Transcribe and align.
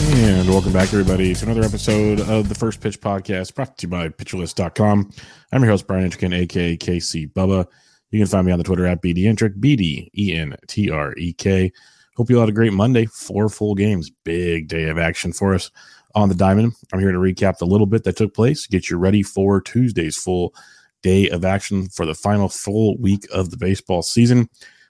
And 0.00 0.48
welcome 0.48 0.72
back, 0.72 0.92
everybody, 0.92 1.34
to 1.34 1.44
another 1.44 1.64
episode 1.64 2.20
of 2.20 2.48
the 2.48 2.54
First 2.54 2.80
Pitch 2.80 3.00
Podcast, 3.00 3.54
brought 3.54 3.76
to 3.78 3.86
you 3.86 3.90
by 3.90 4.08
PitcherList.com. 4.08 5.10
I'm 5.52 5.62
your 5.62 5.70
host, 5.70 5.86
Brian 5.86 6.08
Entrekin, 6.08 6.34
aka 6.34 6.76
KC 6.76 7.32
Bubba. 7.32 7.66
You 8.10 8.20
can 8.20 8.28
find 8.28 8.46
me 8.46 8.52
on 8.52 8.58
the 8.58 8.64
Twitter 8.64 8.86
at 8.86 9.02
BDentrek, 9.02 9.60
B 9.60 9.76
D 9.76 10.10
E 10.16 10.34
N 10.34 10.56
T 10.68 10.90
R 10.90 11.14
E 11.16 11.32
K. 11.32 11.72
Hope 12.16 12.30
you 12.30 12.36
all 12.36 12.42
had 12.42 12.48
a 12.48 12.52
great 12.52 12.72
Monday. 12.72 13.06
Four 13.06 13.48
full 13.48 13.74
games. 13.74 14.10
Big 14.24 14.68
day 14.68 14.84
of 14.84 14.98
action 14.98 15.32
for 15.32 15.54
us 15.54 15.70
on 16.14 16.28
the 16.28 16.34
diamond. 16.34 16.74
I'm 16.92 17.00
here 17.00 17.12
to 17.12 17.18
recap 17.18 17.58
the 17.58 17.66
little 17.66 17.86
bit 17.86 18.04
that 18.04 18.16
took 18.16 18.34
place, 18.34 18.66
get 18.66 18.88
you 18.88 18.98
ready 18.98 19.22
for 19.22 19.60
Tuesday's 19.60 20.16
full 20.16 20.54
day 21.02 21.28
of 21.28 21.44
action 21.44 21.88
for 21.88 22.06
the 22.06 22.14
final 22.14 22.48
full 22.48 22.96
week 22.98 23.26
of 23.32 23.50
the 23.50 23.56
baseball 23.56 24.02
season. 24.02 24.48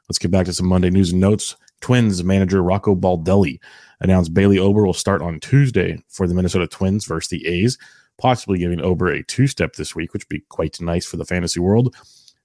Let's 0.08 0.18
get 0.18 0.30
back 0.30 0.46
to 0.46 0.52
some 0.52 0.66
Monday 0.66 0.90
news 0.90 1.12
and 1.12 1.20
notes. 1.20 1.56
Twins 1.80 2.22
manager 2.24 2.62
Rocco 2.62 2.94
Baldelli 2.94 3.58
announced 4.00 4.34
Bailey 4.34 4.58
Ober 4.58 4.84
will 4.84 4.92
start 4.92 5.22
on 5.22 5.40
Tuesday 5.40 6.02
for 6.08 6.26
the 6.26 6.34
Minnesota 6.34 6.66
Twins 6.66 7.04
versus 7.04 7.28
the 7.28 7.46
A's, 7.46 7.78
possibly 8.18 8.58
giving 8.58 8.80
Ober 8.80 9.08
a 9.08 9.22
two 9.22 9.46
step 9.46 9.74
this 9.74 9.94
week, 9.94 10.12
which 10.12 10.24
would 10.24 10.28
be 10.28 10.44
quite 10.48 10.80
nice 10.80 11.06
for 11.06 11.16
the 11.16 11.24
fantasy 11.24 11.60
world. 11.60 11.94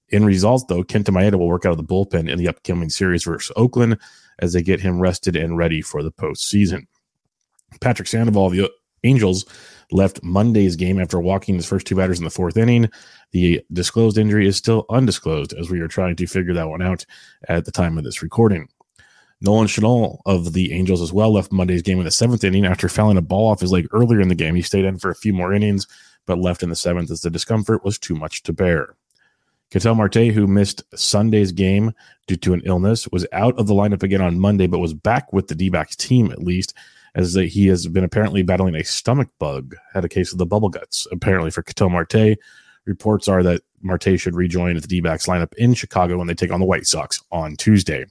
In 0.09 0.25
results, 0.25 0.65
though, 0.67 0.83
Kenta 0.83 1.09
Maeda 1.09 1.39
will 1.39 1.47
work 1.47 1.65
out 1.65 1.71
of 1.71 1.77
the 1.77 1.83
bullpen 1.83 2.29
in 2.29 2.37
the 2.37 2.47
upcoming 2.47 2.89
series 2.89 3.23
versus 3.23 3.51
Oakland 3.55 3.97
as 4.39 4.53
they 4.53 4.61
get 4.61 4.79
him 4.79 4.99
rested 4.99 5.35
and 5.35 5.57
ready 5.57 5.81
for 5.81 6.03
the 6.03 6.11
postseason. 6.11 6.85
Patrick 7.81 8.07
Sandoval, 8.07 8.49
the 8.49 8.69
Angels, 9.03 9.45
left 9.91 10.23
Monday's 10.23 10.75
game 10.75 10.99
after 10.99 11.19
walking 11.19 11.55
his 11.55 11.65
first 11.65 11.85
two 11.85 11.95
batters 11.95 12.19
in 12.19 12.23
the 12.23 12.29
fourth 12.29 12.57
inning. 12.57 12.89
The 13.31 13.61
disclosed 13.71 14.17
injury 14.17 14.47
is 14.47 14.55
still 14.55 14.85
undisclosed 14.89 15.53
as 15.53 15.69
we 15.69 15.79
are 15.81 15.87
trying 15.87 16.15
to 16.15 16.27
figure 16.27 16.53
that 16.53 16.69
one 16.69 16.81
out 16.81 17.05
at 17.47 17.65
the 17.65 17.71
time 17.71 17.97
of 17.97 18.03
this 18.03 18.21
recording. 18.21 18.69
Nolan 19.43 19.67
Schanuel 19.67 20.21
of 20.25 20.53
the 20.53 20.71
Angels 20.71 21.01
as 21.01 21.11
well 21.11 21.33
left 21.33 21.51
Monday's 21.51 21.81
game 21.81 21.99
in 21.99 22.05
the 22.05 22.11
seventh 22.11 22.45
inning 22.45 22.65
after 22.65 22.87
fouling 22.87 23.17
a 23.17 23.21
ball 23.21 23.51
off 23.51 23.59
his 23.59 23.73
leg 23.73 23.87
earlier 23.91 24.21
in 24.21 24.29
the 24.29 24.35
game. 24.35 24.55
He 24.55 24.61
stayed 24.61 24.85
in 24.85 24.97
for 24.97 25.11
a 25.11 25.15
few 25.15 25.33
more 25.33 25.53
innings, 25.53 25.85
but 26.25 26.39
left 26.39 26.63
in 26.63 26.69
the 26.69 26.77
seventh 26.77 27.11
as 27.11 27.21
the 27.21 27.29
discomfort 27.29 27.83
was 27.83 27.99
too 27.99 28.15
much 28.15 28.43
to 28.43 28.53
bear. 28.53 28.95
Ketel 29.69 29.95
Marte, 29.95 30.31
who 30.31 30.47
missed 30.47 30.83
Sunday's 30.97 31.51
game 31.51 31.91
due 32.27 32.37
to 32.37 32.53
an 32.53 32.61
illness, 32.63 33.07
was 33.09 33.27
out 33.33 33.57
of 33.59 33.67
the 33.67 33.73
lineup 33.73 34.01
again 34.01 34.21
on 34.21 34.39
Monday, 34.39 34.67
but 34.67 34.79
was 34.79 34.93
back 34.93 35.33
with 35.33 35.49
the 35.49 35.55
D 35.55 35.69
team 35.97 36.31
at 36.31 36.41
least, 36.41 36.73
as 37.15 37.33
he 37.33 37.67
has 37.67 37.87
been 37.87 38.05
apparently 38.05 38.43
battling 38.43 38.75
a 38.75 38.83
stomach 38.83 39.27
bug, 39.39 39.75
had 39.93 40.05
a 40.05 40.09
case 40.09 40.31
of 40.31 40.37
the 40.37 40.45
bubble 40.45 40.69
guts, 40.69 41.05
apparently 41.11 41.51
for 41.51 41.63
Ketel 41.63 41.89
Marte. 41.89 42.37
Reports 42.85 43.27
are 43.27 43.43
that 43.43 43.61
Marte 43.81 44.17
should 44.17 44.35
rejoin 44.35 44.75
the 44.75 44.87
D 44.87 45.01
lineup 45.01 45.53
in 45.55 45.73
Chicago 45.73 46.17
when 46.17 46.27
they 46.27 46.33
take 46.33 46.51
on 46.51 46.61
the 46.61 46.65
White 46.65 46.85
Sox 46.85 47.21
on 47.31 47.55
Tuesday. 47.57 48.05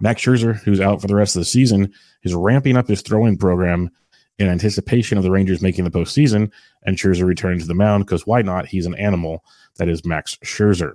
Max 0.00 0.22
Scherzer, 0.22 0.56
who's 0.60 0.80
out 0.80 1.00
for 1.00 1.06
the 1.06 1.14
rest 1.14 1.36
of 1.36 1.40
the 1.40 1.46
season, 1.46 1.92
is 2.22 2.34
ramping 2.34 2.76
up 2.76 2.88
his 2.88 3.02
throwing 3.02 3.36
program 3.36 3.90
in 4.38 4.48
anticipation 4.48 5.16
of 5.16 5.24
the 5.24 5.30
Rangers 5.30 5.62
making 5.62 5.84
the 5.84 5.90
postseason 5.90 6.50
and 6.84 6.96
Scherzer 6.96 7.26
returning 7.26 7.58
to 7.60 7.66
the 7.66 7.74
mound 7.74 8.04
because 8.04 8.26
why 8.26 8.42
not? 8.42 8.66
He's 8.66 8.86
an 8.86 8.94
animal. 8.96 9.42
That 9.76 9.88
is 9.88 10.04
Max 10.04 10.36
Scherzer. 10.44 10.92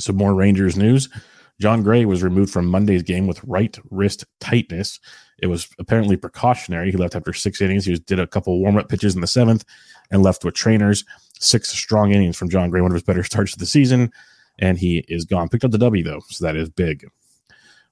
Some 0.00 0.16
more 0.16 0.34
Rangers 0.34 0.76
news. 0.76 1.08
Jon 1.60 1.82
Gray 1.82 2.04
was 2.04 2.22
removed 2.22 2.52
from 2.52 2.66
Monday's 2.66 3.02
game 3.02 3.26
with 3.26 3.42
right 3.44 3.76
wrist 3.90 4.24
tightness. 4.40 5.00
It 5.42 5.48
was 5.48 5.68
apparently 5.78 6.16
precautionary. 6.16 6.90
He 6.90 6.96
left 6.96 7.16
after 7.16 7.32
six 7.32 7.60
innings. 7.60 7.84
He 7.84 7.96
did 7.96 8.20
a 8.20 8.26
couple 8.26 8.58
warm 8.60 8.76
up 8.76 8.88
pitches 8.88 9.14
in 9.14 9.20
the 9.20 9.26
seventh 9.26 9.64
and 10.10 10.22
left 10.22 10.44
with 10.44 10.54
trainers. 10.54 11.04
Six 11.40 11.68
strong 11.70 12.12
innings 12.12 12.36
from 12.36 12.48
Jon 12.48 12.70
Gray, 12.70 12.80
one 12.80 12.92
of 12.92 12.94
his 12.94 13.02
better 13.02 13.24
starts 13.24 13.54
of 13.54 13.58
the 13.58 13.66
season, 13.66 14.12
and 14.58 14.78
he 14.78 15.04
is 15.08 15.24
gone. 15.24 15.48
Picked 15.48 15.64
up 15.64 15.72
the 15.72 15.78
W 15.78 16.04
though, 16.04 16.20
so 16.28 16.44
that 16.44 16.56
is 16.56 16.70
big. 16.70 17.06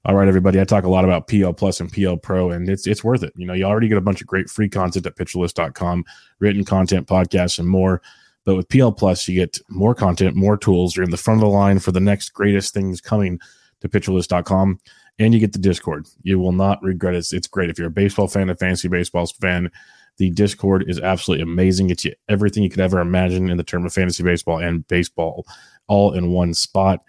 All 0.06 0.14
right, 0.14 0.28
everybody. 0.28 0.60
I 0.60 0.64
talk 0.64 0.84
a 0.84 0.88
lot 0.88 1.02
about 1.02 1.26
PL 1.26 1.52
Plus 1.52 1.80
and 1.80 1.92
PL 1.92 2.18
Pro, 2.18 2.52
and 2.52 2.68
it's 2.68 2.86
it's 2.86 3.02
worth 3.02 3.24
it. 3.24 3.32
You 3.34 3.44
know, 3.44 3.54
you 3.54 3.64
already 3.64 3.88
get 3.88 3.98
a 3.98 4.00
bunch 4.00 4.20
of 4.20 4.28
great 4.28 4.48
free 4.48 4.68
content 4.68 5.04
at 5.04 5.16
pitcherlist.com, 5.16 6.04
written 6.38 6.64
content, 6.64 7.08
podcasts, 7.08 7.58
and 7.58 7.68
more. 7.68 8.00
But 8.44 8.54
with 8.54 8.68
PL 8.68 8.92
Plus, 8.92 9.26
you 9.26 9.34
get 9.34 9.58
more 9.68 9.96
content, 9.96 10.36
more 10.36 10.56
tools. 10.56 10.94
You're 10.94 11.02
in 11.02 11.10
the 11.10 11.16
front 11.16 11.38
of 11.38 11.48
the 11.48 11.52
line 11.52 11.80
for 11.80 11.90
the 11.90 11.98
next 11.98 12.28
greatest 12.28 12.72
things 12.72 13.00
coming 13.00 13.40
to 13.80 13.88
pitcherlist.com, 13.88 14.78
and 15.18 15.34
you 15.34 15.40
get 15.40 15.52
the 15.52 15.58
Discord. 15.58 16.06
You 16.22 16.38
will 16.38 16.52
not 16.52 16.80
regret 16.84 17.16
it. 17.16 17.18
It's, 17.18 17.32
it's 17.32 17.48
great. 17.48 17.68
If 17.68 17.76
you're 17.76 17.88
a 17.88 17.90
baseball 17.90 18.28
fan, 18.28 18.48
a 18.48 18.54
fantasy 18.54 18.86
baseball 18.86 19.26
fan, 19.26 19.72
the 20.18 20.30
Discord 20.30 20.84
is 20.86 21.00
absolutely 21.00 21.42
amazing. 21.42 21.90
It's 21.90 22.04
you 22.04 22.14
everything 22.28 22.62
you 22.62 22.70
could 22.70 22.78
ever 22.78 23.00
imagine 23.00 23.50
in 23.50 23.56
the 23.56 23.64
term 23.64 23.84
of 23.84 23.92
fantasy 23.92 24.22
baseball 24.22 24.60
and 24.60 24.86
baseball 24.86 25.44
all 25.88 26.12
in 26.12 26.30
one 26.30 26.54
spot. 26.54 27.02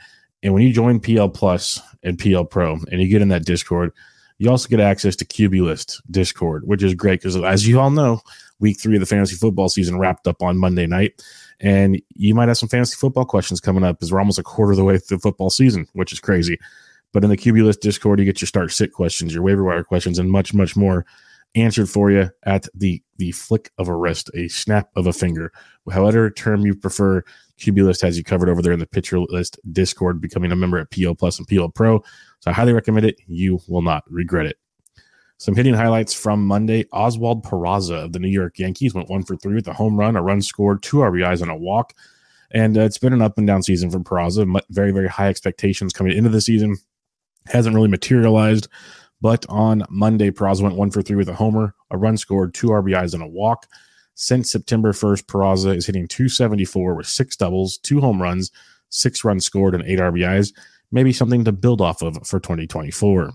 And 0.44 0.54
when 0.54 0.64
you 0.64 0.72
join 0.72 1.00
PL 1.00 1.30
Plus 1.30 1.82
and 2.04 2.20
PL 2.20 2.46
Pro 2.46 2.78
and 2.92 3.02
you 3.02 3.08
get 3.08 3.22
in 3.22 3.30
that 3.30 3.46
Discord, 3.46 3.92
you 4.38 4.50
also 4.50 4.70
get 4.70 4.80
access 4.80 5.16
to 5.18 5.26
QB 5.26 5.64
List 5.64 6.02
Discord, 6.12 6.64
which 6.68 6.84
is 6.84 6.94
great 6.94 7.22
because, 7.22 7.36
as 7.36 7.68
you 7.68 7.80
all 7.80 7.90
know, 7.90 8.22
week 8.60 8.80
three 8.80 8.96
of 8.96 9.00
the 9.00 9.06
fantasy 9.08 9.36
football 9.36 9.70
season 9.70 9.98
wrapped 9.98 10.28
up 10.28 10.42
on 10.42 10.58
Monday 10.58 10.86
night. 10.86 11.24
And 11.60 12.00
you 12.16 12.36
might 12.36 12.48
have 12.48 12.58
some 12.58 12.70
fantasy 12.70 12.96
football 12.96 13.26
questions 13.26 13.60
coming 13.60 13.84
up 13.84 13.98
as 14.02 14.12
we're 14.12 14.20
almost 14.20 14.38
a 14.38 14.44
quarter 14.44 14.74
of 14.74 14.78
the 14.78 14.84
way 14.84 15.00
through 15.00 15.20
football 15.20 15.50
season, 15.50 15.88
which 15.94 16.14
is 16.14 16.20
crazy. 16.20 16.60
But 17.14 17.24
in 17.24 17.32
the 17.32 17.38
QB 17.38 17.64
List 17.64 17.82
Discord, 17.82 18.20
you 18.20 18.26
get 18.26 18.42
your 18.42 18.48
start 18.48 18.72
sit 18.72 18.94
questions, 18.94 19.34
your 19.34 19.42
waiver 19.42 19.64
wire 19.64 19.84
questions, 19.84 20.20
and 20.20 20.30
much, 20.30 20.54
much 20.54 20.76
more 20.76 21.06
answered 21.56 21.90
for 21.90 22.12
you 22.12 22.30
at 22.44 22.68
the 22.76 23.02
the 23.18 23.32
flick 23.32 23.72
of 23.80 23.88
a 23.88 23.96
wrist, 23.96 24.30
a 24.36 24.48
snap 24.48 24.90
of 24.96 25.08
a 25.08 25.14
finger. 25.14 25.52
However 25.92 26.30
term 26.30 26.66
you 26.66 26.76
prefer, 26.76 27.24
QB 27.60 27.84
List 27.84 28.02
has 28.02 28.18
you 28.18 28.24
covered 28.24 28.50
over 28.50 28.62
there 28.62 28.74
in 28.74 28.80
the 28.80 28.88
Pitcher 28.88 29.20
List 29.20 29.60
Discord, 29.72 30.22
becoming 30.22 30.52
a 30.52 30.56
member 30.56 30.78
at 30.78 30.92
PL 30.92 31.16
Plus 31.16 31.40
and 31.40 31.48
PL 31.48 31.70
Pro. 31.70 32.00
So 32.40 32.52
I 32.52 32.54
highly 32.54 32.74
recommend 32.74 33.06
it. 33.06 33.20
You 33.28 33.60
will 33.68 33.82
not 33.82 34.04
regret 34.10 34.46
it. 34.46 34.58
Some 35.40 35.56
hitting 35.56 35.74
highlights 35.74 36.14
from 36.14 36.46
Monday. 36.46 36.86
Oswald 36.92 37.44
Peraza 37.44 38.04
of 38.06 38.14
the 38.14 38.20
New 38.20 38.30
York 38.30 38.58
Yankees 38.58 38.94
went 38.94 39.10
one 39.10 39.24
for 39.24 39.36
three 39.36 39.56
with 39.56 39.68
a 39.68 39.74
home 39.74 39.96
run, 39.96 40.16
a 40.16 40.22
run 40.22 40.42
scored, 40.42 40.82
two 40.82 40.98
RBIs, 40.98 41.42
and 41.42 41.52
a 41.52 41.56
walk. 41.56 41.94
And 42.52 42.78
uh, 42.78 42.82
it's 42.82 42.98
been 42.98 43.14
an 43.14 43.22
up 43.22 43.38
and 43.38 43.46
down 43.46 43.62
season 43.62 43.92
for 43.92 44.00
Peraza. 44.00 44.62
Very, 44.70 44.92
very 44.92 45.08
high 45.08 45.28
expectations 45.28 45.94
coming 45.94 46.18
into 46.18 46.30
the 46.30 46.42
season. 46.42 46.78
Hasn't 47.46 47.76
really 47.76 47.88
materialized. 47.88 48.68
But 49.22 49.46
on 49.50 49.84
Monday, 49.90 50.32
Peraza 50.32 50.62
went 50.62 50.76
one 50.76 50.92
for 50.92 51.02
three 51.02 51.16
with 51.16 51.30
a 51.30 51.36
homer, 51.36 51.76
a 51.92 51.98
run 51.98 52.18
scored, 52.18 52.54
two 52.54 52.68
RBIs, 52.68 53.14
and 53.14 53.24
a 53.24 53.28
walk. 53.28 53.68
Since 54.20 54.52
September 54.52 54.94
1st, 54.94 55.26
Peraza 55.26 55.76
is 55.76 55.86
hitting 55.86 56.08
274 56.08 56.96
with 56.96 57.06
six 57.06 57.36
doubles, 57.36 57.78
two 57.78 58.02
home 58.02 58.20
runs, 58.20 58.52
six 58.90 59.24
runs 59.24 59.46
scored, 59.46 59.76
and 59.76 59.84
eight 59.84 60.00
RBIs. 60.00 60.54
Maybe 60.92 61.14
something 61.14 61.46
to 61.46 61.52
build 61.52 61.82
off 61.82 62.02
of 62.02 62.16
for 62.28 62.40
2024. 62.40 63.32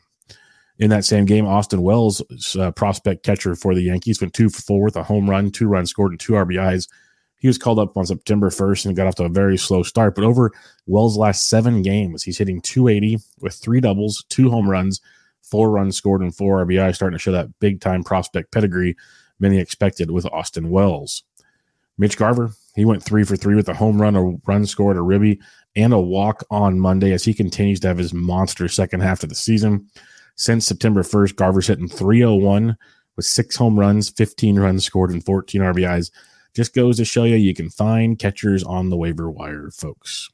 In 0.80 0.90
that 0.90 1.04
same 1.04 1.24
game, 1.24 1.46
Austin 1.46 1.82
Wells, 1.82 2.20
uh, 2.58 2.72
prospect 2.72 3.22
catcher 3.22 3.54
for 3.54 3.76
the 3.76 3.82
Yankees, 3.82 4.20
went 4.20 4.34
two 4.34 4.50
for 4.50 4.60
four 4.60 4.82
with 4.82 4.96
a 4.96 5.04
home 5.04 5.30
run, 5.30 5.52
two 5.52 5.68
runs 5.68 5.90
scored, 5.90 6.10
and 6.10 6.18
two 6.18 6.32
RBIs. 6.32 6.88
He 7.36 7.46
was 7.46 7.58
called 7.58 7.78
up 7.78 7.96
on 7.96 8.04
September 8.04 8.50
1st 8.50 8.86
and 8.86 8.96
got 8.96 9.06
off 9.06 9.14
to 9.16 9.24
a 9.24 9.28
very 9.28 9.56
slow 9.56 9.84
start. 9.84 10.16
But 10.16 10.24
over 10.24 10.50
Wells' 10.86 11.16
last 11.16 11.48
seven 11.48 11.82
games, 11.82 12.24
he's 12.24 12.38
hitting 12.38 12.60
280 12.60 13.18
with 13.38 13.54
three 13.54 13.80
doubles, 13.80 14.24
two 14.30 14.50
home 14.50 14.68
runs, 14.68 15.00
four 15.42 15.70
runs 15.70 15.96
scored 15.96 16.22
and 16.22 16.34
four 16.34 16.66
RBI, 16.66 16.92
starting 16.92 17.16
to 17.16 17.22
show 17.22 17.30
that 17.30 17.56
big 17.60 17.80
time 17.80 18.02
prospect 18.02 18.50
pedigree 18.50 18.96
many 19.42 19.58
expected 19.58 20.10
with 20.10 20.26
Austin 20.26 20.70
Wells. 20.70 21.24
Mitch 21.98 22.16
Garver, 22.16 22.52
he 22.74 22.84
went 22.84 23.02
three 23.02 23.24
for 23.24 23.36
three 23.36 23.54
with 23.54 23.68
a 23.68 23.74
home 23.74 24.00
run, 24.00 24.16
a 24.16 24.22
run 24.46 24.64
scored, 24.64 24.96
a 24.96 25.02
ribby, 25.02 25.40
and 25.76 25.92
a 25.92 26.00
walk 26.00 26.44
on 26.50 26.80
Monday 26.80 27.12
as 27.12 27.24
he 27.24 27.34
continues 27.34 27.80
to 27.80 27.88
have 27.88 27.98
his 27.98 28.14
monster 28.14 28.68
second 28.68 29.00
half 29.00 29.22
of 29.22 29.28
the 29.28 29.34
season. 29.34 29.86
Since 30.36 30.66
September 30.66 31.02
1st, 31.02 31.36
Garver's 31.36 31.66
hitting 31.66 31.88
301 31.88 32.76
with 33.16 33.26
six 33.26 33.56
home 33.56 33.78
runs, 33.78 34.08
15 34.10 34.58
runs 34.58 34.84
scored, 34.84 35.10
and 35.10 35.24
14 35.24 35.60
RBIs. 35.60 36.10
Just 36.54 36.74
goes 36.74 36.96
to 36.96 37.04
show 37.04 37.24
you 37.24 37.36
you 37.36 37.54
can 37.54 37.70
find 37.70 38.18
catchers 38.18 38.62
on 38.62 38.90
the 38.90 38.96
waiver 38.96 39.30
wire, 39.30 39.70
folks. 39.70 40.28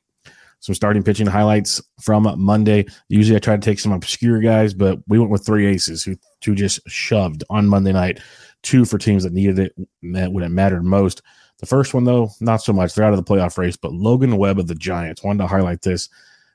some 0.61 0.75
starting 0.75 1.03
pitching 1.03 1.27
highlights 1.27 1.81
from 2.01 2.33
Monday. 2.39 2.87
Usually 3.09 3.37
I 3.37 3.41
try 3.41 3.57
to 3.57 3.63
take 3.63 3.79
some 3.79 3.93
obscure 3.93 4.41
guys, 4.41 4.75
but 4.75 4.99
we 5.09 5.19
went 5.19 5.31
with 5.31 5.47
three 5.47 5.67
aces 5.67 6.03
who, 6.03 6.17
who 6.45 6.55
just 6.55 6.81
shoved 6.89 7.45
on 7.51 7.69
Monday 7.69 7.93
night, 7.93 8.21
two 8.63 8.85
for 8.85 8.99
teams 8.99 9.25
that 9.25 9.33
needed 9.33 9.59
it 9.59 9.75
when 10.03 10.43
it 10.43 10.51
mattered 10.51 10.85
most. 10.85 11.23
The 11.59 11.67
first 11.67 11.95
one, 11.95 12.05
though, 12.05 12.31
not 12.41 12.63
so 12.63 12.73
much. 12.73 12.95
They're 12.95 13.05
out 13.05 13.13
of 13.13 13.25
the 13.25 13.31
playoff 13.31 13.59
race, 13.59 13.77
but 13.77 13.93
Logan 13.93 14.37
Webb 14.37 14.59
of 14.59 14.69
the 14.69 14.75
Giants 14.75 15.23
wanted 15.23 15.43
to 15.43 15.49
highlight 15.49 15.83
this. 15.83 16.09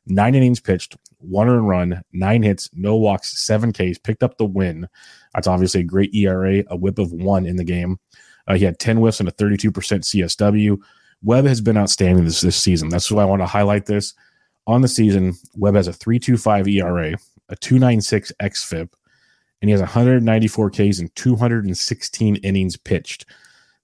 Nine 0.06 0.36
innings 0.36 0.60
pitched, 0.60 0.98
one 1.20 1.48
earned 1.48 1.68
run, 1.68 2.02
nine 2.12 2.44
hits, 2.44 2.70
no 2.74 2.96
walks, 2.96 3.40
seven 3.40 3.72
Ks, 3.72 3.98
picked 3.98 4.24
up 4.24 4.38
the 4.38 4.46
win. 4.46 4.88
That's 5.34 5.48
obviously 5.48 5.82
a 5.82 5.86
great 5.86 6.14
ERA, 6.14 6.64
a 6.68 6.76
whip 6.76 7.00
of 7.00 7.12
one 7.12 7.46
in 7.46 7.56
the 7.56 7.64
game. 7.64 8.00
Uh, 8.48 8.56
he 8.56 8.66
had 8.66 8.80
10 8.80 8.98
whiffs 8.98 9.20
and 9.20 9.30
a 9.30 9.32
32% 9.32 9.72
CSW. 9.72 10.78
Webb 11.24 11.46
has 11.46 11.62
been 11.62 11.78
outstanding 11.78 12.26
this, 12.26 12.42
this 12.42 12.58
season. 12.58 12.90
That's 12.90 13.10
why 13.10 13.24
I 13.24 13.26
want 13.26 13.42
to 13.42 13.46
highlight 13.46 13.86
this. 13.86 14.14
On 14.68 14.82
the 14.82 14.88
season, 14.88 15.34
Webb 15.56 15.76
has 15.76 15.88
a 15.88 15.94
3.25 15.94 16.68
ERA, 16.74 17.14
a 17.50 17.56
2.96 17.56 18.32
xFIP, 18.42 18.90
and 19.64 19.70
he 19.70 19.72
has 19.72 19.80
194 19.80 20.72
Ks 20.72 21.00
and 21.00 21.16
216 21.16 22.36
innings 22.36 22.76
pitched. 22.76 23.26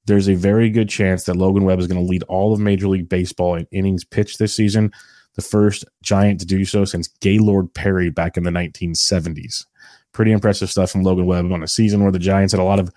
There's 0.07 0.27
a 0.27 0.35
very 0.35 0.69
good 0.69 0.89
chance 0.89 1.23
that 1.23 1.37
Logan 1.37 1.63
Webb 1.63 1.79
is 1.79 1.87
going 1.87 2.03
to 2.03 2.05
lead 2.05 2.23
all 2.23 2.51
of 2.51 2.59
Major 2.59 2.89
League 2.89 3.07
Baseball 3.07 3.55
in 3.55 3.65
innings 3.71 4.03
pitched 4.03 4.39
this 4.39 4.53
season, 4.53 4.91
the 5.35 5.41
first 5.41 5.85
Giant 6.01 6.41
to 6.41 6.45
do 6.45 6.65
so 6.65 6.83
since 6.83 7.07
Gaylord 7.21 7.73
Perry 7.73 8.09
back 8.09 8.35
in 8.35 8.43
the 8.43 8.51
1970s. 8.51 9.67
Pretty 10.11 10.33
impressive 10.33 10.69
stuff 10.69 10.91
from 10.91 11.03
Logan 11.03 11.27
Webb 11.27 11.49
on 11.49 11.63
a 11.63 11.67
season 11.67 12.03
where 12.03 12.11
the 12.11 12.19
Giants 12.19 12.51
had 12.51 12.59
a 12.59 12.65
lot 12.65 12.81
of 12.81 12.91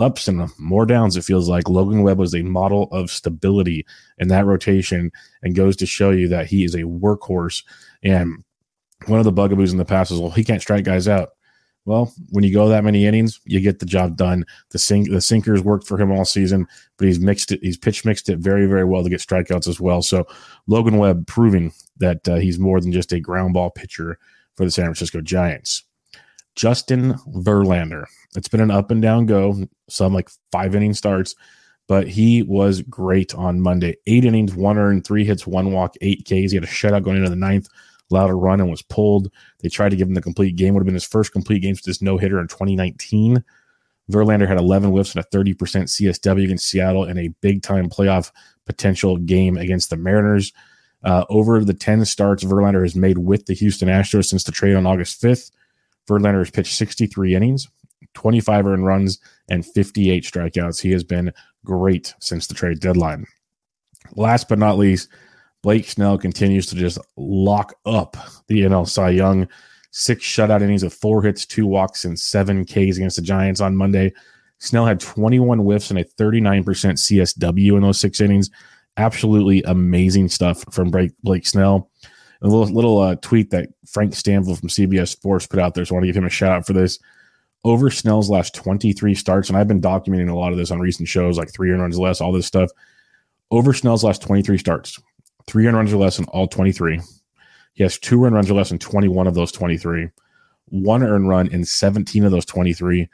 ups 0.00 0.26
and 0.26 0.48
more 0.58 0.86
downs. 0.86 1.18
It 1.18 1.26
feels 1.26 1.50
like 1.50 1.68
Logan 1.68 2.04
Webb 2.04 2.18
was 2.18 2.34
a 2.34 2.40
model 2.40 2.88
of 2.90 3.10
stability 3.10 3.84
in 4.16 4.28
that 4.28 4.46
rotation 4.46 5.12
and 5.42 5.54
goes 5.54 5.76
to 5.76 5.84
show 5.84 6.08
you 6.08 6.28
that 6.28 6.46
he 6.46 6.64
is 6.64 6.74
a 6.74 6.84
workhorse. 6.84 7.64
And 8.02 8.44
one 9.08 9.18
of 9.18 9.26
the 9.26 9.32
bugaboos 9.32 9.72
in 9.72 9.78
the 9.78 9.84
past 9.84 10.10
is, 10.10 10.20
well, 10.20 10.30
he 10.30 10.42
can't 10.42 10.62
strike 10.62 10.86
guys 10.86 11.06
out. 11.06 11.33
Well, 11.86 12.14
when 12.30 12.44
you 12.44 12.52
go 12.52 12.68
that 12.68 12.84
many 12.84 13.04
innings, 13.04 13.40
you 13.44 13.60
get 13.60 13.78
the 13.78 13.86
job 13.86 14.16
done. 14.16 14.44
The 14.70 14.78
sink, 14.78 15.10
the 15.10 15.20
sinkers 15.20 15.62
worked 15.62 15.86
for 15.86 16.00
him 16.00 16.10
all 16.10 16.24
season, 16.24 16.66
but 16.96 17.06
he's 17.06 17.20
mixed 17.20 17.52
it. 17.52 17.60
He's 17.62 17.76
pitch 17.76 18.04
mixed 18.06 18.30
it 18.30 18.38
very, 18.38 18.66
very 18.66 18.84
well 18.84 19.02
to 19.02 19.10
get 19.10 19.20
strikeouts 19.20 19.68
as 19.68 19.80
well. 19.80 20.00
So 20.00 20.26
Logan 20.66 20.96
Webb 20.96 21.26
proving 21.26 21.72
that 21.98 22.26
uh, 22.26 22.36
he's 22.36 22.58
more 22.58 22.80
than 22.80 22.90
just 22.90 23.12
a 23.12 23.20
ground 23.20 23.54
ball 23.54 23.70
pitcher 23.70 24.18
for 24.54 24.64
the 24.64 24.70
San 24.70 24.86
Francisco 24.86 25.20
Giants. 25.20 25.84
Justin 26.54 27.14
Verlander. 27.28 28.04
It's 28.36 28.48
been 28.48 28.60
an 28.60 28.70
up 28.70 28.90
and 28.90 29.02
down 29.02 29.26
go, 29.26 29.66
some 29.88 30.14
like 30.14 30.30
five 30.52 30.74
inning 30.74 30.94
starts, 30.94 31.34
but 31.86 32.08
he 32.08 32.42
was 32.42 32.82
great 32.82 33.34
on 33.34 33.60
Monday. 33.60 33.96
Eight 34.06 34.24
innings, 34.24 34.54
one 34.54 34.78
earned, 34.78 35.04
three 35.04 35.24
hits, 35.24 35.46
one 35.46 35.72
walk, 35.72 35.96
eight 36.00 36.24
Ks. 36.24 36.50
He 36.50 36.54
had 36.54 36.64
a 36.64 36.68
shutout 36.68 37.02
going 37.02 37.18
into 37.18 37.30
the 37.30 37.36
ninth, 37.36 37.68
allowed 38.10 38.30
a 38.30 38.34
run 38.34 38.60
and 38.60 38.70
was 38.70 38.82
pulled. 38.82 39.30
They 39.60 39.68
tried 39.68 39.90
to 39.90 39.96
give 39.96 40.08
him 40.08 40.14
the 40.14 40.22
complete 40.22 40.56
game. 40.56 40.74
Would 40.74 40.80
have 40.80 40.86
been 40.86 40.94
his 40.94 41.04
first 41.04 41.32
complete 41.32 41.60
game 41.60 41.72
with 41.72 41.82
this 41.82 42.02
no 42.02 42.18
hitter 42.18 42.40
in 42.40 42.48
2019. 42.48 43.44
Verlander 44.10 44.46
had 44.46 44.58
11 44.58 44.90
whiffs 44.90 45.14
and 45.14 45.24
a 45.24 45.36
30% 45.36 45.54
CSW 45.56 46.44
against 46.44 46.68
Seattle 46.68 47.04
in 47.04 47.18
a 47.18 47.28
big 47.40 47.62
time 47.62 47.88
playoff 47.88 48.30
potential 48.66 49.16
game 49.16 49.56
against 49.56 49.90
the 49.90 49.96
Mariners. 49.96 50.52
Uh, 51.02 51.24
over 51.28 51.62
the 51.64 51.74
10 51.74 52.04
starts 52.04 52.44
Verlander 52.44 52.82
has 52.82 52.96
made 52.96 53.18
with 53.18 53.46
the 53.46 53.54
Houston 53.54 53.88
Astros 53.88 54.26
since 54.26 54.44
the 54.44 54.52
trade 54.52 54.74
on 54.74 54.86
August 54.86 55.20
5th. 55.22 55.50
Verlander 56.08 56.38
has 56.38 56.50
pitched 56.50 56.76
63 56.76 57.34
innings, 57.34 57.68
25 58.14 58.66
earned 58.66 58.86
runs, 58.86 59.18
and 59.48 59.64
58 59.64 60.24
strikeouts. 60.24 60.80
He 60.80 60.90
has 60.92 61.04
been 61.04 61.32
great 61.64 62.14
since 62.20 62.46
the 62.46 62.54
trade 62.54 62.80
deadline. 62.80 63.26
Last 64.16 64.48
but 64.48 64.58
not 64.58 64.78
least, 64.78 65.08
Blake 65.64 65.88
Snell 65.88 66.18
continues 66.18 66.66
to 66.66 66.76
just 66.76 66.98
lock 67.16 67.74
up 67.86 68.16
the 68.48 68.60
NL 68.60 68.86
Cy 68.86 69.10
Young. 69.10 69.48
Six 69.90 70.22
shutout 70.22 70.60
innings 70.60 70.82
of 70.82 70.92
four 70.92 71.22
hits, 71.22 71.46
two 71.46 71.66
walks, 71.66 72.04
and 72.04 72.18
seven 72.18 72.64
Ks 72.64 72.98
against 72.98 73.16
the 73.16 73.22
Giants 73.22 73.60
on 73.62 73.74
Monday. 73.74 74.12
Snell 74.58 74.84
had 74.84 75.00
21 75.00 75.60
whiffs 75.60 75.88
and 75.90 75.98
a 75.98 76.04
39% 76.04 76.64
CSW 76.64 77.76
in 77.76 77.82
those 77.82 77.98
six 77.98 78.20
innings. 78.20 78.50
Absolutely 78.98 79.62
amazing 79.62 80.28
stuff 80.28 80.64
from 80.70 80.92
Blake 81.22 81.46
Snell 81.46 81.90
a 82.42 82.48
little 82.48 82.66
little 82.74 82.98
uh, 82.98 83.16
tweet 83.16 83.50
that 83.50 83.70
Frank 83.86 84.12
Stampfl 84.12 84.58
from 84.60 84.68
CBS 84.68 85.08
Sports 85.08 85.46
put 85.46 85.58
out 85.58 85.74
there. 85.74 85.84
So 85.84 85.94
I 85.94 85.96
want 85.96 86.02
to 86.04 86.08
give 86.08 86.16
him 86.16 86.26
a 86.26 86.30
shout 86.30 86.52
out 86.52 86.66
for 86.66 86.74
this. 86.74 86.98
Over 87.64 87.90
Snell's 87.90 88.28
last 88.28 88.54
23 88.54 89.14
starts, 89.14 89.48
and 89.48 89.56
I've 89.56 89.68
been 89.68 89.80
documenting 89.80 90.28
a 90.28 90.36
lot 90.36 90.52
of 90.52 90.58
this 90.58 90.70
on 90.70 90.78
recent 90.78 91.08
shows 91.08 91.38
like 91.38 91.50
three 91.50 91.70
runs 91.70 91.98
less, 91.98 92.20
all 92.20 92.32
this 92.32 92.46
stuff. 92.46 92.70
Over 93.50 93.72
Snell's 93.72 94.04
last 94.04 94.20
23 94.20 94.58
starts, 94.58 95.00
three 95.46 95.66
runs 95.66 95.92
or 95.92 95.96
less 95.96 96.18
in 96.18 96.24
all 96.26 96.46
23. 96.46 97.00
He 97.74 97.82
has 97.82 97.98
two 97.98 98.22
run 98.22 98.34
runs 98.34 98.50
or 98.50 98.54
less 98.54 98.70
in 98.70 98.78
21 98.78 99.26
of 99.26 99.34
those 99.34 99.52
23, 99.52 100.08
one 100.66 101.02
earned 101.02 101.28
run 101.28 101.48
in 101.48 101.64
17 101.64 102.24
of 102.24 102.30
those 102.30 102.44
23. 102.44 103.08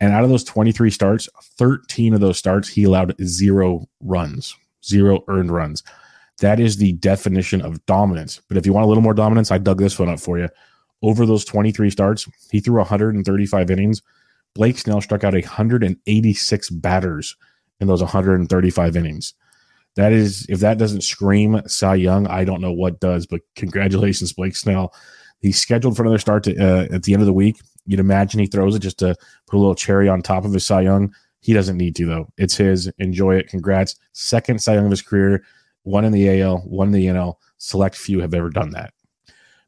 And 0.00 0.12
out 0.12 0.24
of 0.24 0.30
those 0.30 0.44
23 0.44 0.90
starts, 0.90 1.28
13 1.58 2.14
of 2.14 2.20
those 2.20 2.38
starts, 2.38 2.68
he 2.68 2.84
allowed 2.84 3.14
zero 3.22 3.86
runs, 4.00 4.56
zero 4.84 5.24
earned 5.28 5.50
runs. 5.50 5.82
That 6.40 6.58
is 6.58 6.76
the 6.76 6.92
definition 6.94 7.62
of 7.62 7.84
dominance. 7.86 8.40
But 8.48 8.56
if 8.56 8.66
you 8.66 8.72
want 8.72 8.84
a 8.84 8.88
little 8.88 9.02
more 9.02 9.14
dominance, 9.14 9.50
I 9.50 9.58
dug 9.58 9.78
this 9.78 9.98
one 9.98 10.08
up 10.08 10.20
for 10.20 10.38
you. 10.38 10.48
Over 11.02 11.24
those 11.24 11.44
23 11.44 11.90
starts, 11.90 12.28
he 12.50 12.60
threw 12.60 12.78
135 12.78 13.70
innings. 13.70 14.02
Blake 14.54 14.78
Snell 14.78 15.00
struck 15.00 15.24
out 15.24 15.34
186 15.34 16.70
batters 16.70 17.36
in 17.80 17.86
those 17.86 18.02
135 18.02 18.96
innings. 18.96 19.34
That 19.96 20.12
is, 20.12 20.46
if 20.48 20.60
that 20.60 20.78
doesn't 20.78 21.02
scream 21.02 21.60
Cy 21.66 21.96
Young, 21.96 22.26
I 22.26 22.44
don't 22.44 22.60
know 22.60 22.72
what 22.72 23.00
does. 23.00 23.26
But 23.26 23.42
congratulations, 23.56 24.32
Blake 24.32 24.56
Snell. 24.56 24.94
He's 25.40 25.60
scheduled 25.60 25.96
for 25.96 26.02
another 26.02 26.18
start 26.18 26.44
to, 26.44 26.56
uh, 26.56 26.94
at 26.94 27.02
the 27.02 27.12
end 27.12 27.22
of 27.22 27.26
the 27.26 27.32
week. 27.32 27.60
You'd 27.84 28.00
imagine 28.00 28.40
he 28.40 28.46
throws 28.46 28.74
it 28.74 28.78
just 28.78 28.98
to 29.00 29.14
put 29.46 29.56
a 29.56 29.58
little 29.58 29.74
cherry 29.74 30.08
on 30.08 30.22
top 30.22 30.44
of 30.44 30.52
his 30.52 30.64
Cy 30.64 30.82
Young. 30.82 31.12
He 31.40 31.52
doesn't 31.52 31.76
need 31.76 31.96
to, 31.96 32.06
though. 32.06 32.32
It's 32.38 32.56
his. 32.56 32.90
Enjoy 32.98 33.36
it. 33.36 33.48
Congrats. 33.48 33.96
Second 34.12 34.62
Cy 34.62 34.74
Young 34.74 34.84
of 34.84 34.90
his 34.90 35.02
career 35.02 35.44
one 35.84 36.04
in 36.04 36.12
the 36.12 36.40
AL, 36.40 36.58
one 36.58 36.88
in 36.88 36.92
the 36.92 37.06
NL. 37.06 37.34
Select 37.58 37.96
few 37.96 38.20
have 38.20 38.34
ever 38.34 38.50
done 38.50 38.70
that. 38.70 38.92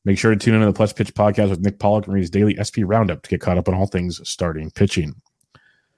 Make 0.05 0.19
sure 0.19 0.32
to 0.32 0.37
tune 0.37 0.55
into 0.55 0.67
the 0.67 0.73
Plus 0.73 0.93
Pitch 0.93 1.15
podcast 1.15 1.50
with 1.50 1.61
Nick 1.61 1.79
Pollack 1.79 2.06
and 2.06 2.15
read 2.15 2.21
his 2.21 2.31
daily 2.31 2.56
SP 2.61 2.85
roundup 2.85 3.23
to 3.23 3.31
get 3.31 3.41
caught 3.41 3.59
up 3.59 3.69
on 3.69 3.75
all 3.75 3.87
things 3.87 4.21
starting 4.29 4.71
pitching. 4.71 5.15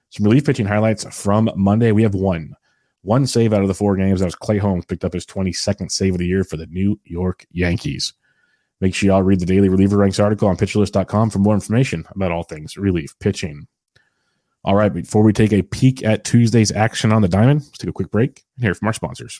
Some 0.09 0.23
relief 0.23 0.45
pitching 0.45 0.65
highlights 0.65 1.05
from 1.13 1.49
Monday. 1.55 1.91
We 1.91 2.03
have 2.03 2.15
one. 2.15 2.55
One 3.01 3.25
save 3.25 3.53
out 3.53 3.61
of 3.61 3.67
the 3.67 3.73
four 3.73 3.95
games. 3.95 4.19
That 4.19 4.25
was 4.25 4.35
Clay 4.35 4.57
Holmes 4.57 4.85
picked 4.85 5.05
up 5.05 5.13
his 5.13 5.25
22nd 5.25 5.91
save 5.91 6.13
of 6.13 6.19
the 6.19 6.27
year 6.27 6.43
for 6.43 6.57
the 6.57 6.67
New 6.67 6.99
York 7.05 7.45
Yankees. 7.51 8.13
Make 8.79 8.93
sure 8.93 9.07
y'all 9.07 9.23
read 9.23 9.39
the 9.39 9.45
daily 9.45 9.69
reliever 9.69 9.97
ranks 9.97 10.19
article 10.19 10.47
on 10.47 10.57
pitcherlist.com 10.57 11.29
for 11.29 11.39
more 11.39 11.53
information 11.53 12.05
about 12.11 12.31
all 12.31 12.43
things 12.43 12.77
relief 12.77 13.17
pitching. 13.19 13.67
All 14.63 14.75
right, 14.75 14.93
before 14.93 15.23
we 15.23 15.33
take 15.33 15.53
a 15.53 15.61
peek 15.61 16.03
at 16.03 16.25
Tuesday's 16.25 16.71
action 16.71 17.11
on 17.11 17.21
the 17.21 17.27
diamond, 17.27 17.61
let's 17.61 17.77
take 17.77 17.89
a 17.89 17.93
quick 17.93 18.11
break 18.11 18.43
and 18.57 18.65
hear 18.65 18.73
from 18.73 18.87
our 18.87 18.93
sponsors. 18.93 19.39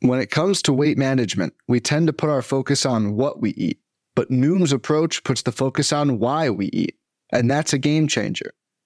When 0.00 0.20
it 0.20 0.30
comes 0.30 0.62
to 0.62 0.72
weight 0.72 0.98
management, 0.98 1.54
we 1.66 1.80
tend 1.80 2.06
to 2.06 2.12
put 2.12 2.30
our 2.30 2.42
focus 2.42 2.86
on 2.86 3.16
what 3.16 3.40
we 3.40 3.50
eat, 3.50 3.80
but 4.14 4.30
Noom's 4.30 4.72
approach 4.72 5.24
puts 5.24 5.42
the 5.42 5.52
focus 5.52 5.92
on 5.92 6.18
why 6.18 6.50
we 6.50 6.66
eat, 6.66 6.96
and 7.32 7.50
that's 7.50 7.72
a 7.72 7.78
game 7.78 8.06
changer. 8.06 8.52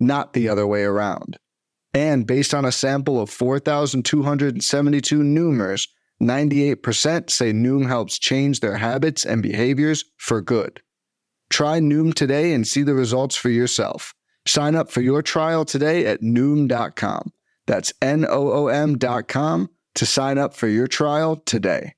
not 0.00 0.32
the 0.32 0.48
other 0.48 0.66
way 0.66 0.82
around. 0.82 1.38
And 1.92 2.26
based 2.26 2.54
on 2.54 2.64
a 2.64 2.72
sample 2.72 3.20
of 3.20 3.30
4,272 3.30 5.18
Noomers, 5.20 5.88
98% 6.22 7.30
say 7.30 7.52
Noom 7.52 7.86
helps 7.86 8.18
change 8.18 8.60
their 8.60 8.76
habits 8.76 9.24
and 9.24 9.42
behaviors 9.42 10.04
for 10.16 10.40
good. 10.40 10.80
Try 11.48 11.80
Noom 11.80 12.14
today 12.14 12.52
and 12.52 12.66
see 12.66 12.82
the 12.82 12.94
results 12.94 13.34
for 13.34 13.48
yourself. 13.50 14.14
Sign 14.46 14.74
up 14.74 14.90
for 14.90 15.00
your 15.00 15.22
trial 15.22 15.64
today 15.64 16.06
at 16.06 16.20
Noom.com. 16.20 17.32
That's 17.66 17.92
N 18.00 18.24
O 18.28 18.52
O 18.52 18.66
M.com 18.68 19.70
to 19.96 20.06
sign 20.06 20.38
up 20.38 20.54
for 20.54 20.68
your 20.68 20.86
trial 20.86 21.36
today. 21.36 21.94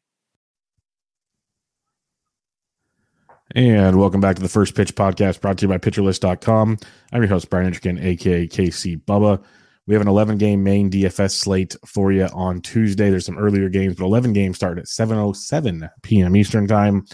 And 3.55 3.99
welcome 3.99 4.23
back 4.23 4.37
to 4.37 4.43
the 4.43 4.49
First 4.49 4.75
Pitch 4.75 4.95
Podcast 4.95 5.43
brought 5.43 5.59
to 5.59 5.67
you 5.67 5.69
by 5.69 5.77
PitcherList.com. 5.77 6.79
I'm 7.13 7.21
your 7.21 7.29
host, 7.29 7.51
Brian 7.51 7.71
Entrekin, 7.71 8.03
aka 8.03 8.49
KC 8.49 9.05
Bubba. 9.05 9.45
We 9.87 9.95
have 9.95 10.01
an 10.01 10.09
11 10.09 10.39
game 10.39 10.65
main 10.65 10.91
DFS 10.91 11.33
slate 11.33 11.77
for 11.85 12.13
you 12.13 12.25
on 12.33 12.63
Tuesday. 12.63 13.11
There's 13.11 13.27
some 13.27 13.37
earlier 13.37 13.69
games, 13.69 13.97
but 13.97 14.07
11 14.07 14.33
games 14.33 14.57
start 14.57 14.79
at 14.79 14.87
7:07 14.87 15.87
p.m. 16.01 16.35
Eastern 16.35 16.67
time. 16.67 17.05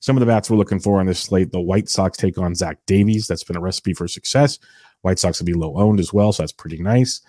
Some 0.00 0.16
of 0.16 0.20
the 0.20 0.26
bats 0.26 0.50
we're 0.50 0.56
looking 0.56 0.80
for 0.80 0.98
on 0.98 1.06
this 1.06 1.20
slate: 1.20 1.52
the 1.52 1.60
White 1.60 1.88
Sox 1.88 2.18
take 2.18 2.38
on 2.38 2.56
Zach 2.56 2.78
Davies. 2.86 3.28
That's 3.28 3.44
been 3.44 3.56
a 3.56 3.60
recipe 3.60 3.94
for 3.94 4.08
success. 4.08 4.58
White 5.02 5.20
Sox 5.20 5.38
will 5.38 5.46
be 5.46 5.52
low 5.52 5.76
owned 5.76 6.00
as 6.00 6.12
well, 6.12 6.32
so 6.32 6.42
that's 6.42 6.50
pretty 6.50 6.82
nice. 6.82 7.20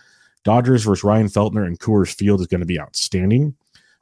Dodgers 0.44 0.86
versus 0.86 1.04
Ryan 1.04 1.28
Feltner 1.28 1.68
and 1.68 1.80
Coors 1.80 2.16
Field 2.16 2.42
is 2.42 2.48
going 2.48 2.62
to 2.62 2.66
be 2.66 2.80
outstanding. 2.80 3.56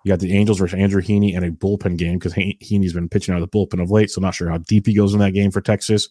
You 0.04 0.10
got 0.10 0.20
the 0.20 0.34
Angels 0.34 0.60
versus 0.60 0.78
Andrew 0.78 1.02
Heaney 1.02 1.36
and 1.36 1.46
a 1.46 1.52
bullpen 1.52 1.98
game 1.98 2.20
because 2.20 2.34
Heaney's 2.34 2.94
been 2.94 3.10
pitching 3.10 3.34
out 3.34 3.42
of 3.42 3.50
the 3.50 3.58
bullpen 3.58 3.82
of 3.82 3.90
late, 3.90 4.12
so 4.12 4.20
I'm 4.20 4.24
not 4.24 4.36
sure 4.36 4.50
how 4.50 4.58
deep 4.58 4.86
he 4.86 4.94
goes 4.94 5.14
in 5.14 5.20
that 5.20 5.32
game 5.32 5.50
for 5.50 5.62
Texas. 5.62 6.10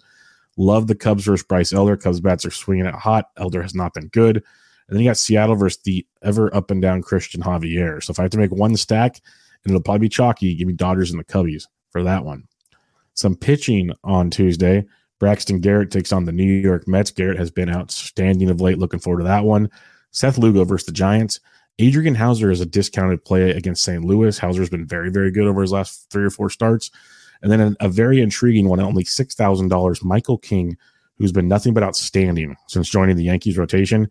Love 0.57 0.87
the 0.87 0.95
Cubs 0.95 1.25
versus 1.25 1.47
Bryce 1.47 1.73
Elder. 1.73 1.97
Cubs 1.97 2.21
bats 2.21 2.47
are 2.47 2.51
swinging 2.51 2.87
it 2.87 2.95
hot. 2.95 3.31
Elder 3.37 3.63
has 3.63 3.75
not 3.75 3.95
been 3.95 4.09
good. 4.09 4.37
And 4.37 4.97
then 4.97 5.01
you 5.01 5.11
got 5.11 5.17
Seattle 5.17 5.57
versus 5.57 5.83
the 5.83 6.07
ever 6.23 6.55
up 6.55 6.71
and 6.71 6.83
down 6.83 7.03
Cristian 7.03 7.43
Javier. 7.43 8.03
So 8.03 8.11
if 8.11 8.19
I 8.19 8.23
have 8.23 8.31
to 8.33 8.39
make 8.39 8.51
one 8.51 8.77
stack, 8.77 9.21
and 9.65 9.71
it'll 9.71 9.83
probably 9.83 10.07
be 10.07 10.09
chalky, 10.09 10.55
give 10.55 10.67
me 10.67 10.75
Dodgers 10.75 11.11
and 11.11 11.21
the 11.21 11.25
Cubbies 11.25 11.67
for 11.91 12.03
that 12.03 12.25
one. 12.25 12.45
Some 13.15 13.37
pitching 13.37 13.93
on 14.05 14.31
Tuesday. 14.31 14.85
Braxton 15.19 15.61
Garrett 15.61 15.91
takes 15.91 16.13
on 16.13 16.25
the 16.25 16.33
New 16.33 16.45
York 16.45 16.89
Mets. 16.89 17.11
Garrett 17.11 17.39
has 17.39 17.51
been 17.51 17.71
outstanding 17.71 18.51
of 18.51 18.61
late. 18.61 18.79
Looking 18.79 19.01
forward 19.01 19.21
to 19.21 19.25
that 19.25 19.45
one. 19.45 19.71
Seth 20.11 20.37
Lugo 20.37 20.65
versus 20.65 20.87
the 20.87 20.93
Giants. 20.93 21.41
Adrian 21.79 22.15
Houser 22.15 22.51
is 22.51 22.61
a 22.61 22.67
discounted 22.67 23.25
play 23.25 23.51
against 23.51 23.83
St. 23.83 24.05
Louis. 24.05 24.39
Houser's 24.39 24.71
been 24.71 24.87
very, 24.87 25.11
very 25.11 25.31
good 25.31 25.47
over 25.47 25.63
his 25.63 25.73
last 25.73 26.11
three 26.11 26.25
or 26.25 26.31
four 26.31 26.51
starts. 26.51 26.91
And 27.43 27.51
then 27.51 27.61
a, 27.61 27.87
a 27.87 27.89
very 27.89 28.21
intriguing 28.21 28.69
one, 28.69 28.79
at 28.79 28.87
only 28.87 29.05
$6,000, 29.05 30.05
Michael 30.05 30.39
King, 30.39 30.77
who's 31.19 31.33
been 31.33 31.49
nothing 31.49 31.75
but 31.75 31.83
outstanding 31.83 32.57
since 32.69 32.89
joining 32.89 33.17
the 33.17 33.25
Yankees 33.25 33.59
rotation, 33.59 34.09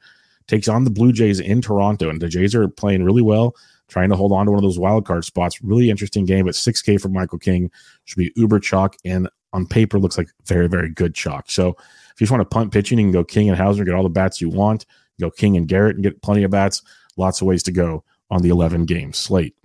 takes 0.47 0.67
on 0.67 0.83
the 0.83 0.89
Blue 0.89 1.13
Jays 1.13 1.39
in 1.39 1.61
Toronto. 1.61 2.09
And 2.09 2.21
the 2.21 2.27
Jays 2.27 2.55
are 2.55 2.67
playing 2.67 3.03
really 3.03 3.21
well, 3.21 3.55
trying 3.87 4.09
to 4.09 4.15
hold 4.15 4.31
on 4.31 4.45
to 4.45 4.51
one 4.51 4.59
of 4.59 4.63
those 4.63 4.79
wild 4.79 5.05
card 5.05 5.23
spots. 5.23 5.61
Really 5.61 5.89
interesting 5.89 6.25
game, 6.25 6.45
but 6.45 6.55
6K 6.55 6.99
for 6.99 7.09
Michael 7.09 7.39
King 7.39 7.71
should 8.05 8.17
be 8.17 8.33
uber 8.35 8.59
chalk. 8.59 8.97
And 9.05 9.29
on 9.53 9.65
paper, 9.65 9.99
looks 9.99 10.17
like 10.17 10.29
very, 10.45 10.67
very 10.67 10.89
good 10.89 11.13
chalk. 11.13 11.49
So 11.49 11.69
if 11.69 12.19
you 12.19 12.25
just 12.25 12.31
want 12.31 12.41
to 12.41 12.53
punt 12.53 12.73
pitching, 12.73 12.99
you 12.99 13.05
can 13.05 13.11
go 13.11 13.23
King 13.23 13.49
and 13.49 13.57
Houser, 13.57 13.85
get 13.85 13.93
all 13.93 14.03
the 14.03 14.09
bats 14.09 14.41
you 14.41 14.49
want. 14.49 14.85
go 15.19 15.29
King 15.29 15.55
and 15.55 15.67
Garrett 15.67 15.95
and 15.95 16.03
get 16.03 16.21
plenty 16.21 16.43
of 16.43 16.51
bats. 16.51 16.81
Lots 17.17 17.41
of 17.41 17.47
ways 17.47 17.63
to 17.63 17.71
go 17.71 18.03
on 18.29 18.41
the 18.41 18.49
11 18.49 18.85
game 18.85 19.13
slate. 19.13 19.55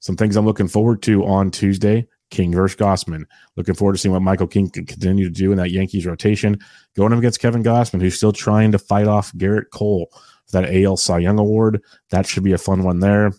Some 0.00 0.16
things 0.16 0.36
I'm 0.36 0.46
looking 0.46 0.68
forward 0.68 1.02
to 1.02 1.24
on 1.24 1.50
Tuesday. 1.50 2.06
King 2.30 2.52
versus 2.52 2.76
Gausman. 2.76 3.24
Looking 3.56 3.74
forward 3.74 3.92
to 3.92 3.98
seeing 3.98 4.12
what 4.12 4.22
Michael 4.22 4.46
King 4.46 4.68
can 4.68 4.84
continue 4.84 5.24
to 5.24 5.30
do 5.30 5.52
in 5.52 5.58
that 5.58 5.70
Yankees 5.70 6.06
rotation. 6.06 6.58
Going 6.96 7.12
up 7.12 7.18
against 7.18 7.40
Kevin 7.40 7.62
Gausman, 7.62 8.00
who's 8.00 8.16
still 8.16 8.32
trying 8.32 8.72
to 8.72 8.78
fight 8.78 9.06
off 9.06 9.32
Gerrit 9.34 9.70
Cole 9.72 10.08
for 10.10 10.60
that 10.60 10.74
AL 10.74 10.96
Cy 10.96 11.18
Young 11.18 11.38
Award. 11.38 11.82
That 12.10 12.26
should 12.26 12.42
be 12.42 12.52
a 12.52 12.58
fun 12.58 12.82
one 12.82 13.00
there. 13.00 13.32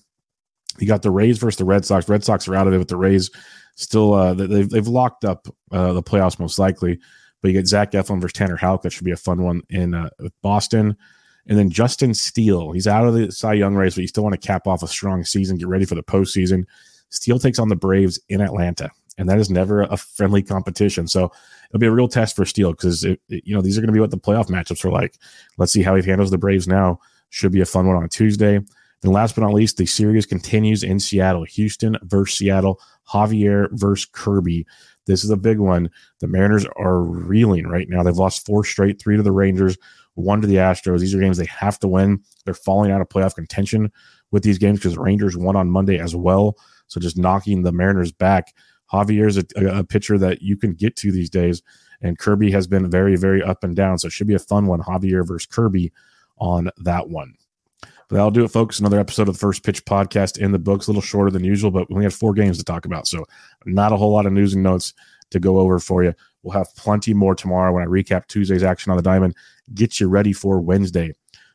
You 0.80 0.88
got 0.88 1.02
the 1.02 1.12
Rays 1.12 1.38
versus 1.38 1.58
the 1.58 1.66
Red 1.66 1.86
Sox. 1.86 2.08
Red 2.08 2.24
Sox 2.24 2.48
are 2.48 2.56
out 2.56 2.68
of 2.68 2.74
it, 2.74 2.78
but 2.78 2.88
the 2.88 2.98
Rays 2.98 3.30
still 3.76 4.14
uh, 4.14 4.34
they've 4.34 4.70
they've 4.70 4.88
locked 4.88 5.26
up 5.26 5.48
uh, 5.72 5.94
the 5.94 6.04
playoffs 6.04 6.40
most 6.40 6.60
likely. 6.60 7.00
But 7.42 7.50
you 7.50 7.54
get 7.54 7.68
Zach 7.68 7.92
Eflin 7.92 8.22
versus 8.22 8.34
Tanner 8.34 8.56
Houck. 8.56 8.82
That 8.82 8.92
should 8.92 9.06
be 9.06 9.12
a 9.12 9.18
fun 9.18 9.44
one 9.44 9.62
in 9.70 9.94
uh, 9.94 10.10
Boston. 10.42 10.98
And 11.48 11.58
then 11.58 11.70
Justin 11.70 12.13
Steele, 12.13 12.72
he's 12.72 12.88
out 12.88 13.08
of 13.08 13.13
the 13.13 13.32
Cy 13.32 13.54
Young 13.54 13.75
race, 13.75 13.96
but 13.96 14.01
you 14.01 14.08
still 14.08 14.24
want 14.24 14.39
to 14.39 14.48
cap 14.48 14.68
off 14.68 14.84
a 14.84 14.88
strong 14.88 15.24
season, 15.24 15.58
get 15.58 15.68
ready 15.68 15.86
for 15.86 15.96
the 15.96 16.04
postseason. 16.04 16.66
Steele 17.10 17.39
takes 17.39 17.60
on 17.60 17.70
the 17.70 17.75
Braves 17.75 18.20
in 18.30 18.42
Atlanta, 18.42 18.89
and 19.18 19.30
that 19.30 19.39
is 19.39 19.50
never 19.50 19.84
a 19.84 19.98
friendly 19.98 20.44
competition. 20.44 21.08
So 21.08 21.32
it'll 21.70 21.80
be 21.80 21.88
a 21.88 21.92
real 21.92 22.10
test 22.10 22.36
for 22.36 22.46
Steele 22.46 22.72
because 22.72 23.04
you 23.04 23.56
know 23.56 23.62
these 23.62 23.77
are 23.77 23.82
going 23.82 23.88
to 23.88 23.94
be 23.94 24.00
what 24.00 24.12
the 24.12 24.18
playoff 24.18 24.48
matchups 24.48 24.84
are 24.84 24.92
like. 24.92 25.16
Let's 25.58 25.72
see 25.72 25.84
how 25.84 25.96
he 25.96 26.08
handles 26.08 26.32
the 26.32 26.38
Braves 26.38 26.68
now. 26.68 27.00
Should 27.30 27.51
be 27.51 27.62
a 27.62 27.66
fun 27.66 27.88
one 27.88 27.96
on 27.98 28.10
Tuesday. 28.10 28.60
And 29.04 29.13
last 29.13 29.36
but 29.36 29.42
not 29.42 29.54
least, 29.54 29.77
the 29.77 29.86
series 29.86 30.25
continues 30.25 30.84
in 30.84 31.00
Seattle. 31.00 31.44
Houston 31.44 31.98
versus 32.04 32.38
Seattle. 32.38 32.82
Javier 33.08 33.70
versus 33.72 34.10
Kirby. 34.12 34.66
This 35.06 35.24
is 35.24 35.30
a 35.30 35.38
big 35.38 35.60
one. 35.60 35.89
The 36.20 36.27
Mariners 36.27 36.66
are 36.75 37.01
reeling 37.01 37.68
right 37.68 37.88
now. 37.89 38.04
They've 38.04 38.16
lost 38.16 38.46
four 38.46 38.66
straight, 38.66 39.00
three 39.00 39.16
to 39.16 39.24
the 39.24 39.32
Rangers, 39.32 39.77
one 40.18 40.42
to 40.42 40.48
the 40.48 40.56
Astros. 40.56 41.00
These 41.00 41.14
are 41.14 41.20
games 41.20 41.38
they 41.38 41.46
have 41.46 41.80
to 41.80 41.88
win. 41.88 42.24
They're 42.44 42.56
falling 42.56 42.92
out 42.92 43.02
of 43.02 43.10
playoff 43.10 43.36
contention 43.36 43.92
with 44.32 44.44
these 44.44 44.58
games 44.58 44.80
because 44.80 44.98
Rangers 44.98 45.38
won 45.38 45.56
on 45.56 45.70
Monday 45.70 46.00
as 46.00 46.16
well. 46.16 46.58
So 46.88 47.00
just 47.00 47.18
knocking 47.18 47.62
the 47.62 47.72
Mariners 47.72 48.12
back. 48.12 48.54
Javier's 48.92 49.38
a, 49.38 49.46
a, 49.58 49.80
a 49.80 49.84
pitcher 49.84 50.18
that 50.18 50.42
you 50.42 50.58
can 50.58 50.74
get 50.74 50.96
to 50.98 51.12
these 51.12 51.30
days, 51.30 51.62
and 52.02 52.18
Kirby 52.18 52.50
has 52.52 52.68
been 52.68 52.90
very, 52.90 53.16
very 53.16 53.44
up 53.44 53.64
and 53.64 53.76
down. 53.76 54.00
So 54.00 54.08
it 54.08 54.12
should 54.12 54.28
be 54.28 54.34
a 54.34 54.40
fun 54.40 54.66
one. 54.66 54.82
Javier 54.82 55.28
versus 55.28 55.46
Kirby 55.46 55.92
on 56.38 56.72
that 56.78 57.10
one. 57.10 57.36
But 57.82 58.16
that'll 58.16 58.32
do 58.32 58.46
it, 58.46 58.52
folks. 58.52 58.80
Another 58.80 59.00
episode 59.00 59.28
of 59.28 59.36
the 59.36 59.40
First 59.40 59.64
Pitch 59.64 59.84
podcast 59.84 60.38
in 60.38 60.52
the 60.52 60.60
books, 60.60 60.88
a 60.88 60.92
little 60.92 61.02
shorter 61.02 61.30
than 61.30 61.44
usual, 61.44 61.72
but 61.72 61.90
we 61.90 61.96
only 61.96 62.06
had 62.06 62.14
four 62.14 62.34
games 62.34 62.58
to 62.58 62.64
talk 62.64 62.86
about. 62.86 63.06
So 63.06 63.26
not 63.66 63.92
a 63.92 63.98
whole 63.98 64.14
lot 64.14 64.26
of 64.26 64.32
news 64.32 64.54
and 64.54 64.64
notes 64.64 64.94
to 65.32 65.40
go 65.40 65.60
over 65.60 65.80
for 65.80 66.04
you. 66.04 66.14
We'll 66.44 66.54
have 66.54 66.74
plenty 66.76 67.14
more 67.14 67.36
tomorrow 67.36 67.74
when 67.74 67.84
I 67.84 67.88
recap 67.88 68.28
Tuesday's 68.28 68.64
action 68.64 68.92
on 68.92 68.98
the 68.98 69.04
diamond, 69.04 69.36
get 69.74 70.00
you 70.00 70.08
ready 70.08 70.34
for 70.34 70.60
Wednesday. 70.60 71.14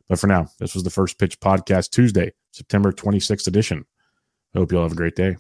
But 0.09 0.19
for 0.19 0.27
now, 0.27 0.49
this 0.59 0.75
was 0.75 0.83
the 0.83 0.91
First 0.91 1.19
Pitch 1.19 1.41
podcast, 1.41 1.91
Tuesday, 1.91 2.33
September 2.51 2.93
26th 2.93 3.47
edition. 3.47 3.87
I 4.55 4.59
hope 4.59 4.73
you 4.73 4.79
all 4.79 4.85
have 4.85 4.93
a 4.93 4.97
great 4.97 5.17
day. 5.17 5.37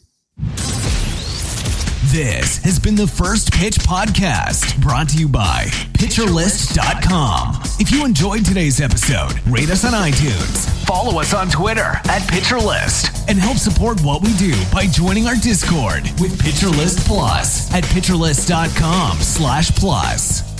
This 2.12 2.62
has 2.65 2.79
been 2.79 2.95
the 2.95 3.07
First 3.07 3.55
Pitch 3.55 3.77
Podcast, 3.77 4.79
brought 4.83 5.09
to 5.11 5.17
you 5.17 5.29
by 5.29 5.65
PitcherList.com. 5.95 7.62
If 7.79 7.91
you 7.91 8.05
enjoyed 8.05 8.45
today's 8.45 8.83
episode, 8.83 9.33
rate 9.47 9.71
us 9.71 9.87
on 9.87 9.93
iTunes, 9.93 10.82
follow 10.92 11.20
us 11.20 11.32
on 11.32 11.49
Twitter 11.49 11.96
at 12.04 12.20
PitcherList, 12.28 13.26
and 13.26 13.38
help 13.38 13.56
support 13.56 13.99
what 14.02 14.20
we 14.20 14.34
do 14.34 14.54
by 14.70 14.84
joining 14.84 15.26
our 15.26 15.37
Discord 15.37 16.02
with 16.20 16.38
PitcherList 16.38 17.06
Plus 17.06 17.72
at 17.72 17.82
PitcherList.com 17.84 19.18
slash 19.20 19.70
plus. 19.70 20.51